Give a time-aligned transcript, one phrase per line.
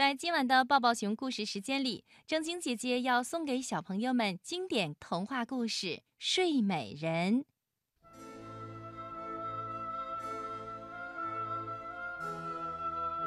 [0.00, 5.86] 在今晚的抱抱熊故事时间里，正晶姐姐要送给小朋友们经典童话故事
[6.18, 7.44] 《睡美人》。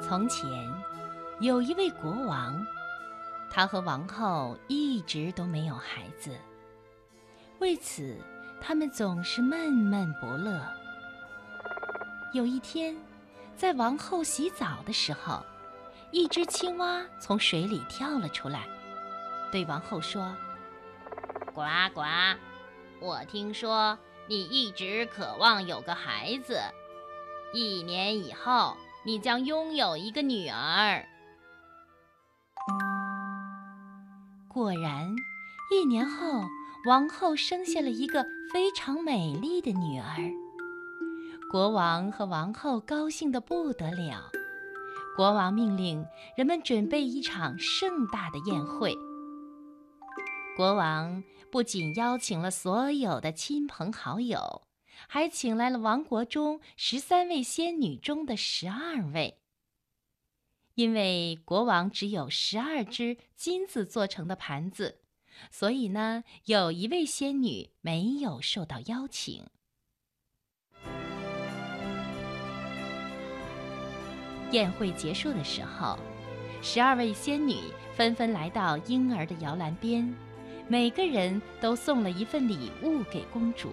[0.02, 0.68] 从前，
[1.42, 2.66] 有一位国王，
[3.52, 6.36] 他和王后一直都没有孩子，
[7.60, 8.18] 为此，
[8.60, 10.60] 他们总是闷闷不乐。
[12.34, 12.98] 有一天，
[13.56, 15.46] 在王后洗澡的时候，
[16.14, 18.66] 一只青蛙从水里跳了出来，
[19.52, 20.34] 对王后说
[21.54, 21.64] ：“呱
[21.94, 22.04] 呱，
[23.02, 26.58] 我听说你一直渴望有个孩子，
[27.54, 31.06] 一年以后。”你将拥有一个女儿。
[34.48, 35.14] 果然，
[35.70, 36.42] 一年后，
[36.86, 40.06] 王后生下了一个非常美丽的女儿。
[41.52, 44.32] 国王和王后高兴得不得了。
[45.16, 48.96] 国王命令人们准备一场盛大的宴会。
[50.56, 54.64] 国王不仅邀请了所有的亲朋好友。
[55.08, 59.40] 还请来了王国中十三位仙女中的十二位。
[60.76, 65.02] 因为国王只有十二只金子做成的盘子，
[65.52, 69.46] 所以呢，有一位仙女没有受到邀请。
[74.54, 75.98] 宴会结束的时候，
[76.62, 77.56] 十二位仙女
[77.96, 80.14] 纷纷来到婴儿的摇篮边，
[80.68, 83.72] 每个人都送了一份礼物给公主。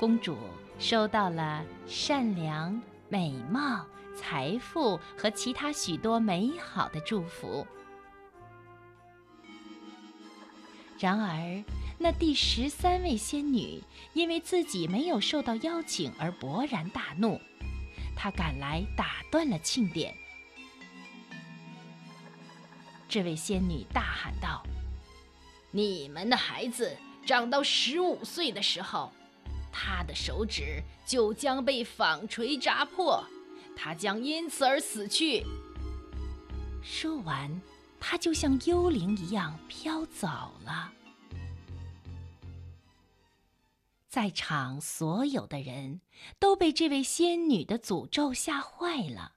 [0.00, 0.38] 公主
[0.78, 3.84] 收到了善良、美貌、
[4.16, 7.66] 财富和其他许多美好的祝福。
[10.98, 11.62] 然而，
[11.98, 13.82] 那第十三位仙女
[14.14, 17.38] 因为自己没有受到邀请而勃然大怒，
[18.22, 20.14] 他赶来打断了庆典。
[23.08, 24.62] 这位仙女大喊道
[25.72, 29.12] ：“你们的孩子长到十五岁的时候。”
[29.74, 33.26] 他的手指就将被纺锤扎破，
[33.74, 35.44] 他将因此而死去。
[36.80, 37.60] 说完，
[37.98, 40.28] 他就像幽灵一样飘走
[40.64, 40.92] 了。
[44.12, 46.02] 在场所有的人
[46.38, 49.36] 都被这位仙女的诅咒吓坏了，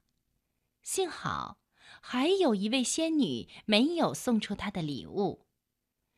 [0.83, 1.59] 幸好
[2.01, 5.45] 还有一位仙女没有送出她的礼物。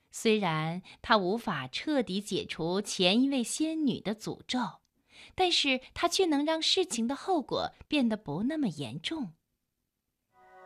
[0.09, 4.79] 虽然她无法彻底解除前一位仙女的诅咒，
[5.35, 9.34] 但是她却能让事情的后果变得不那么严重。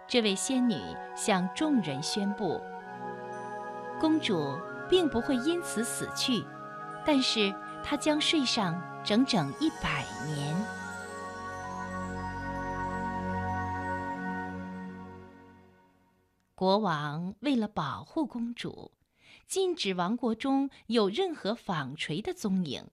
[0.07, 0.77] 这位仙女
[1.13, 2.61] 向众人宣布：
[3.99, 4.57] 公主
[4.89, 6.41] 并不会因此死去，
[7.05, 7.53] 但是
[7.83, 10.55] 她将睡上整整一百年。
[16.55, 18.91] 国王为了保护公主。
[19.47, 22.87] 禁止王国中有任何纺锤的踪影。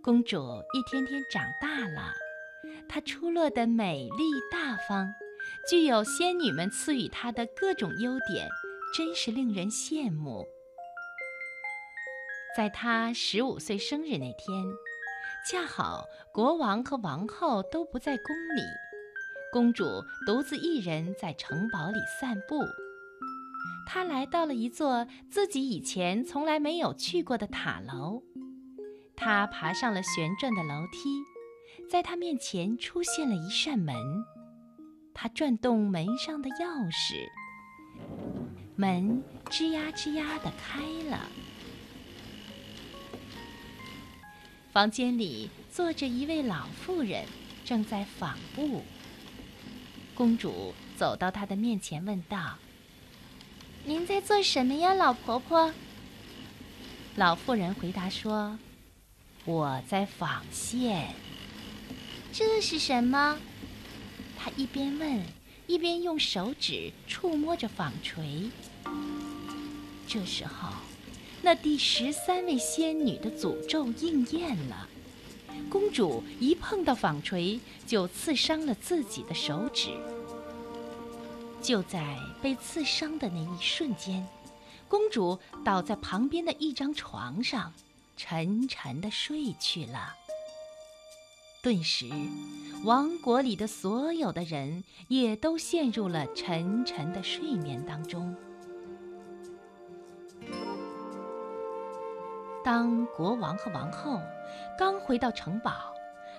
[0.00, 2.12] 公主一天天长大了，
[2.88, 5.12] 她出落的美丽大方，
[5.68, 8.48] 具有仙女们赐予她的各种优点，
[8.94, 10.46] 真是令人羡慕。
[12.56, 14.64] 在她十五岁生日那天，
[15.48, 18.62] 恰好国王和王后都不在宫里。
[19.52, 19.84] 公主
[20.26, 22.62] 独自一人在城堡里散步。
[23.86, 28.22] 她来到了一座自己以前从来没有去过的塔楼。
[29.16, 31.22] 她爬上了旋转的楼梯，
[31.90, 33.94] 在她面前出现了一扇门。
[35.14, 37.26] 她转动门上的钥匙，
[38.82, 41.28] 门吱呀吱呀地开了。
[44.72, 47.24] 房间里坐着一位老妇人，
[47.64, 48.82] 正在纺布。
[50.16, 52.58] 公主走到她的面前，问道
[53.86, 55.72] ：“您在做什么呀，老婆婆？”
[57.14, 58.58] 老妇人回答说
[59.46, 61.14] ：“我在纺线。”
[62.34, 63.38] 这是什么？
[64.36, 65.22] 她一边问，
[65.72, 68.50] 一边用手指触摸着纺锤。
[70.06, 70.68] 这时候，
[71.40, 74.86] 那第十三位仙女的诅咒应验了。
[75.70, 79.88] 公主一碰到纺锤，就刺伤了自己的手指。
[81.62, 84.26] 就在被刺伤的那一瞬间，
[84.88, 87.72] 公主倒在旁边的一张床上，
[88.18, 90.16] 沉沉的睡去了。
[91.62, 92.06] 顿时，
[92.82, 98.34] 王国里的所有的人也都陷入了沉沉的睡眠当中。
[102.64, 104.20] 当国王和王后
[104.76, 105.94] 刚回到城堡，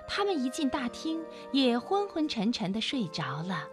[0.10, 1.22] 他们一进大厅，
[1.54, 3.70] 也昏昏沉沉地睡着了。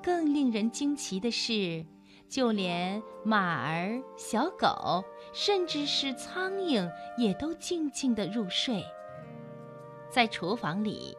[0.00, 1.84] 更令人惊奇的是，
[2.28, 6.88] 就连马儿、小狗，甚至是苍蝇，
[7.18, 8.84] 也都静静地入睡。
[10.10, 11.16] 在厨房里，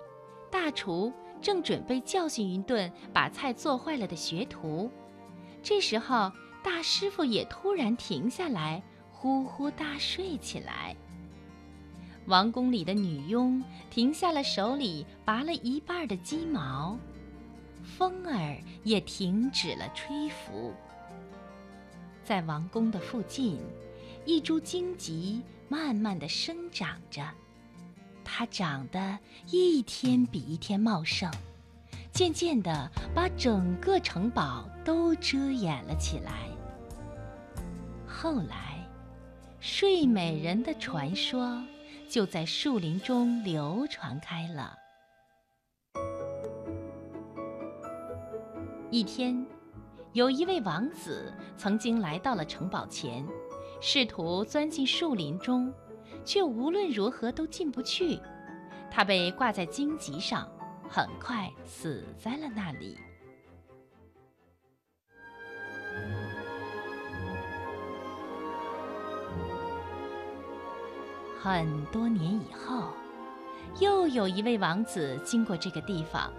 [0.51, 1.11] 大厨
[1.41, 4.91] 正准备教训一顿把菜做坏了的学徒。
[5.63, 10.95] 这时候，大师傅也突然停下来，呼呼大睡起来。
[12.25, 16.97] 王宫里的女佣停下了手里拔了一半的鸡毛，
[17.83, 20.73] 风儿也停止了吹拂。
[22.23, 23.59] 在王宫的附近，
[24.25, 27.27] 一株荆棘慢慢的生长着，
[28.33, 31.29] 它长得一天比一天茂盛，
[32.13, 36.47] 渐渐的把整个城堡都遮掩了起来。
[38.07, 38.87] 后来，
[39.59, 41.61] 睡美人的传说。
[42.09, 44.77] 就在树林中流传开了。
[48.89, 49.45] 一天，
[50.11, 53.25] 有一位王子曾经来到了城堡前，
[53.79, 55.73] 试图钻进树林中，
[56.23, 58.19] 却无论如何都进不去。
[58.89, 60.47] 他被挂在荆棘上，
[60.89, 62.97] 很快死在了那里。
[71.41, 72.89] 很多年以后，
[73.79, 76.31] 又有一位王子经过这个地方，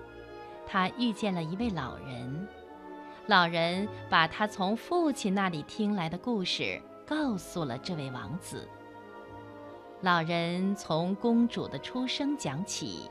[0.67, 2.49] 他遇见了一位老人。
[3.27, 8.69] 老人把他从父亲那里听来的故事告诉了这位王子。
[10.03, 13.09] 老人从公主的出生讲起，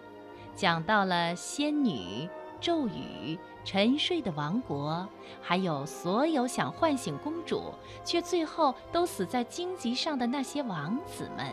[0.53, 2.27] 讲到了仙女、
[2.59, 5.07] 咒语、沉睡的王国，
[5.41, 7.73] 还有所有想唤醒公主
[8.03, 11.47] 却最后都死在荆棘上的那些王子们。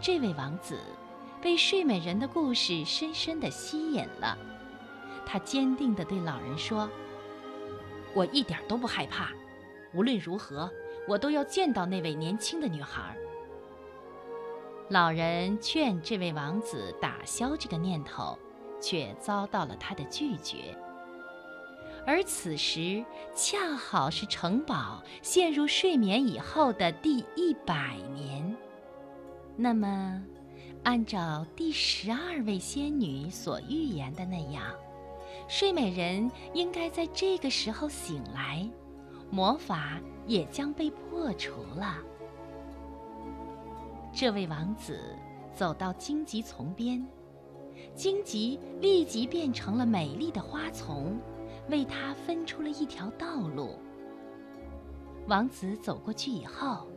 [0.00, 0.78] 这位王子
[1.42, 4.38] 被睡美人的故事深深地吸引了，
[5.26, 6.88] 他坚定地对老人说
[8.14, 9.30] ：“我一点都不害怕，
[9.92, 10.70] 无论如何，
[11.08, 13.16] 我都要见到那位年轻的女孩。”
[14.88, 18.38] 老人劝这位王子打消这个念头，
[18.80, 20.76] 却遭到了他的拒绝。
[22.06, 23.04] 而此时
[23.34, 28.56] 恰好是城堡陷入睡眠以后的第一百年。
[29.56, 30.22] 那么，
[30.84, 34.62] 按照第十二位仙女所预言的那样，
[35.48, 38.64] 睡美人应该在这个时候醒来，
[39.30, 41.96] 魔法也将被破除了。
[44.18, 44.98] 这位王子
[45.54, 47.06] 走到荆棘丛边，
[47.94, 51.20] 荆棘立即变成了美丽的花丛，
[51.68, 53.78] 为他分出了一条道路。
[55.28, 56.88] 王子走过去以后。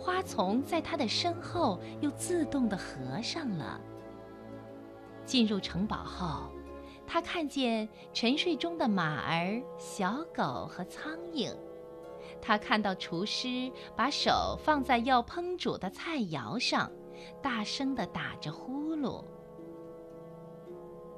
[0.00, 3.80] 花丛在他的身后又自动地合上了。
[5.24, 6.52] 进入城堡后，
[7.04, 11.52] 他看见沉睡中的马儿、小狗和苍蝇。
[12.40, 16.90] 他看到厨师把手放在要烹煮的菜肴上，
[17.42, 19.24] 大声地打着呼噜。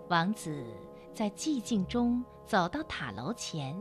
[0.09, 0.67] 王子
[1.15, 3.77] 在寂静中走到塔楼前，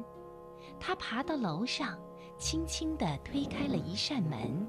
[0.79, 1.99] 他爬到楼上，
[2.37, 4.67] 轻轻地推开了一扇门。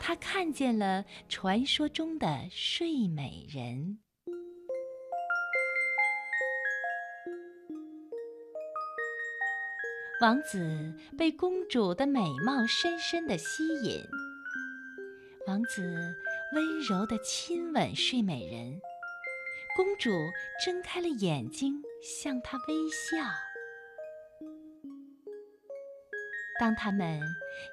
[0.00, 3.98] 他看见了传说中的睡美人。
[10.20, 14.04] 王子被公主的美貌深深的吸引。
[15.46, 15.80] 王子
[16.54, 18.80] 温柔的亲吻睡美人，
[19.76, 20.10] 公主
[20.64, 23.16] 睁开了眼睛向他微笑。
[26.58, 27.20] 当他们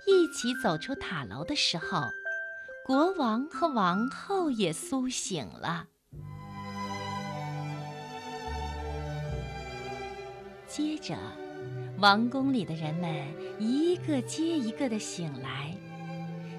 [0.06, 2.04] 一起走出塔楼的时候，
[2.86, 5.88] 国王和王后也苏醒了。
[10.68, 11.18] 接着，
[12.06, 13.12] 王宫里的人们
[13.58, 15.76] 一个接一个的醒来，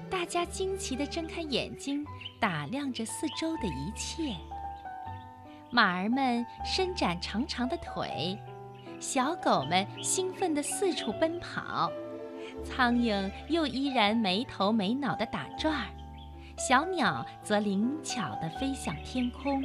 [0.09, 2.05] 大家惊奇的睁开眼睛，
[2.37, 4.35] 打量着四周的一切。
[5.69, 8.37] 马儿们伸展长长的腿，
[8.99, 11.89] 小狗们兴奋地四处奔跑。
[12.65, 15.85] 苍蝇又依然没头没脑地打转，
[16.57, 19.63] 小鸟则灵巧地飞向天空。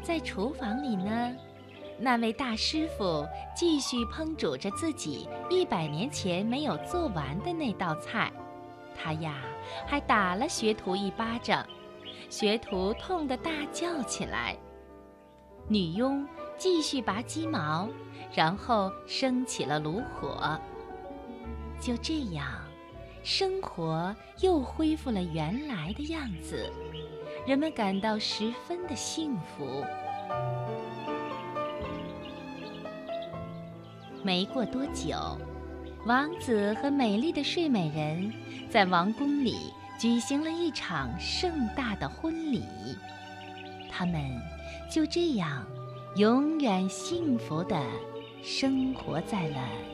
[0.00, 1.36] 在厨房里呢，
[1.98, 8.32] 那位大师傅继续烹煮着自己一百年前没有做完的那道菜，
[8.96, 9.36] 他呀
[9.86, 11.66] 还打了学徒一巴掌，
[12.28, 14.56] 学徒痛得大叫起来。
[15.68, 17.88] 女佣继续拔鸡毛。
[18.34, 20.58] 然后升起了炉火。
[21.80, 22.44] 就这样，
[23.22, 26.68] 生活又恢复了原来的样子，
[27.46, 29.84] 人们感到十分的幸福。
[34.24, 35.38] 没过多久，
[36.06, 38.32] 王子和美丽的睡美人
[38.70, 39.54] 在王宫里
[39.98, 42.64] 举行了一场盛大的婚礼，
[43.90, 44.22] 他们
[44.90, 45.62] 就这样
[46.16, 47.78] 永远幸福的
[48.42, 49.93] 生活在了。